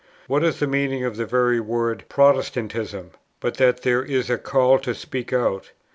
[0.25, 4.79] What is the meaning of the very word "Protestantism," but that there is a call
[4.79, 5.73] to speak out?